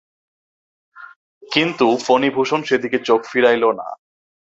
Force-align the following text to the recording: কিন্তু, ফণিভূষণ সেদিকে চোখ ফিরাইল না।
কিন্তু, 1.43 1.87
ফণিভূষণ 1.97 2.61
সেদিকে 2.63 2.97
চোখ 2.99 3.21
ফিরাইল 3.31 3.63
না। 3.71 3.87